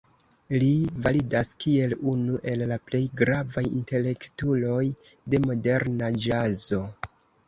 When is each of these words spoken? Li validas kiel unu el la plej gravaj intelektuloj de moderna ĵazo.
Li 0.61 0.67
validas 1.07 1.49
kiel 1.65 1.91
unu 2.11 2.39
el 2.51 2.63
la 2.71 2.77
plej 2.87 3.01
gravaj 3.19 3.63
intelektuloj 3.81 4.81
de 5.35 5.41
moderna 5.45 6.11
ĵazo. 6.25 6.81